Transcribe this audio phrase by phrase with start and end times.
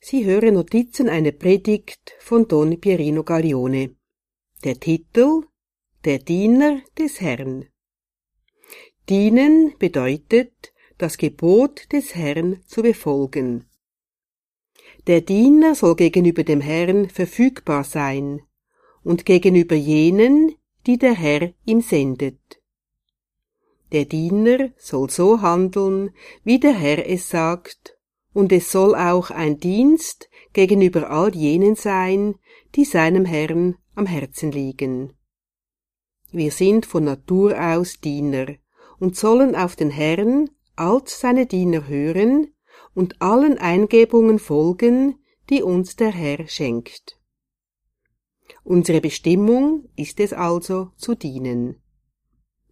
[0.00, 3.96] Sie hören Notizen einer Predigt von Don Pierino Gaglione.
[4.62, 5.42] Der Titel
[6.04, 7.66] Der Diener des Herrn.
[9.08, 13.68] Dienen bedeutet, das Gebot des Herrn zu befolgen.
[15.08, 18.40] Der Diener soll gegenüber dem Herrn verfügbar sein
[19.02, 20.54] und gegenüber jenen,
[20.86, 22.62] die der Herr ihm sendet.
[23.90, 27.97] Der Diener soll so handeln, wie der Herr es sagt
[28.38, 32.36] und es soll auch ein Dienst gegenüber all jenen sein,
[32.76, 35.12] die seinem Herrn am Herzen liegen.
[36.30, 38.46] Wir sind von Natur aus Diener
[39.00, 42.54] und sollen auf den Herrn als seine Diener hören
[42.94, 45.18] und allen Eingebungen folgen,
[45.50, 47.18] die uns der Herr schenkt.
[48.62, 51.82] Unsere Bestimmung ist es also zu dienen.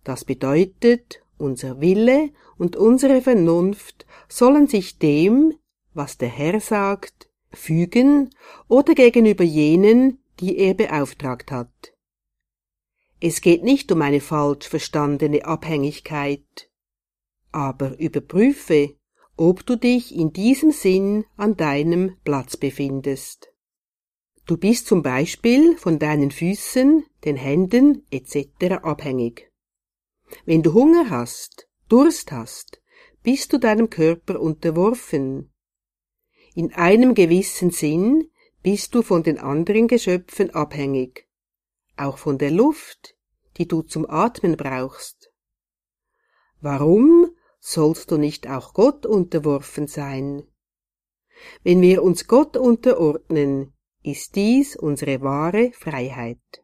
[0.05, 5.55] Das bedeutet, unser Wille und unsere Vernunft sollen sich dem,
[5.95, 8.31] was der Herr sagt, fügen
[8.69, 11.95] oder gegenüber jenen, die er beauftragt hat.
[13.21, 16.71] Es geht nicht um eine falsch verstandene Abhängigkeit,
[17.51, 18.95] aber überprüfe,
[19.37, 23.49] ob du dich in diesem Sinn an deinem Platz befindest.
[24.47, 28.83] Du bist zum Beispiel von deinen Füßen, den Händen etc.
[28.83, 29.51] abhängig.
[30.45, 32.81] Wenn du Hunger hast, Durst hast,
[33.27, 35.53] bist du deinem Körper unterworfen.
[36.55, 38.31] In einem gewissen Sinn
[38.63, 41.29] bist du von den anderen Geschöpfen abhängig,
[41.97, 43.17] auch von der Luft,
[43.57, 45.33] die du zum Atmen brauchst.
[46.61, 50.47] Warum sollst du nicht auch Gott unterworfen sein?
[51.65, 53.75] Wenn wir uns Gott unterordnen,
[54.05, 56.63] ist dies unsere wahre Freiheit.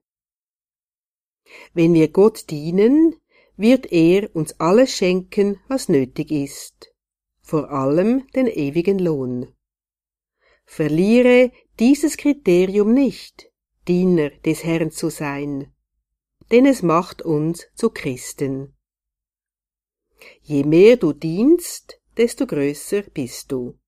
[1.75, 3.17] Wenn wir Gott dienen,
[3.57, 6.93] wird er uns alles schenken, was nötig ist,
[7.41, 9.53] vor allem den ewigen Lohn.
[10.65, 13.51] Verliere dieses Kriterium nicht,
[13.89, 15.73] Diener des Herrn zu sein,
[16.51, 18.75] denn es macht uns zu Christen.
[20.43, 23.79] Je mehr du dienst, desto größer bist du.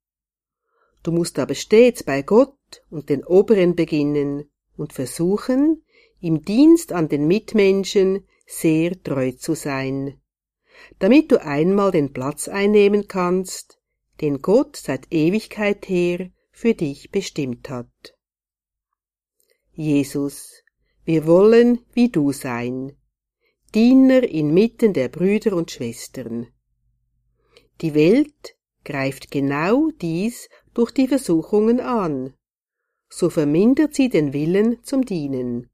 [1.03, 5.85] Du musst aber stets bei Gott und den Oberen beginnen und versuchen,
[6.21, 10.21] im Dienst an den Mitmenschen sehr treu zu sein,
[10.99, 13.79] damit du einmal den Platz einnehmen kannst,
[14.21, 18.17] den Gott seit Ewigkeit her für dich bestimmt hat.
[19.73, 20.63] Jesus,
[21.05, 22.97] wir wollen wie du sein,
[23.75, 26.47] Diener inmitten der Brüder und Schwestern.
[27.81, 32.35] Die Welt greift genau dies durch die Versuchungen an,
[33.09, 35.71] so vermindert sie den Willen zum Dienen.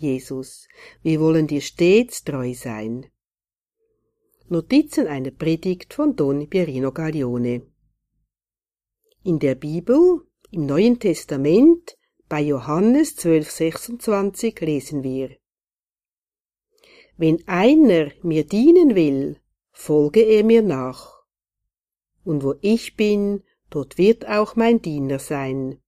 [0.00, 0.68] Jesus,
[1.02, 3.06] wir wollen dir stets treu sein.
[4.48, 7.66] Notizen einer Predigt von Don Pierino Gaglione.
[9.24, 10.20] In der Bibel,
[10.50, 11.96] im Neuen Testament,
[12.28, 15.36] bei Johannes 12,26 lesen wir.
[17.16, 19.40] Wenn einer mir dienen will,
[19.72, 21.24] folge er mir nach.
[22.24, 25.80] Und wo ich bin, dort wird auch mein Diener sein.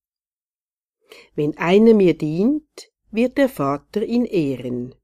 [1.34, 4.94] Wenn einer mir dient, wird der Vater ihn ehren.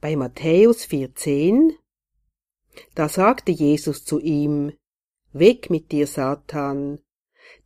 [0.00, 1.76] Bei Matthäus 14,
[2.94, 4.72] da sagte Jesus zu ihm,
[5.32, 7.00] Weg mit dir, Satan,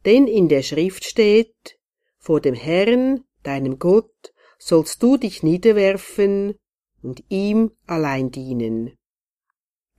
[0.05, 1.79] denn in der Schrift steht,
[2.19, 6.55] vor dem Herrn, deinem Gott, sollst du dich niederwerfen
[7.03, 8.97] und ihm allein dienen.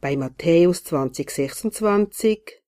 [0.02, 2.64] Bei Matthäus 20, 26,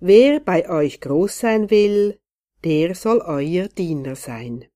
[0.00, 2.20] Wer bei euch groß sein will,
[2.64, 4.66] der soll euer Diener sein.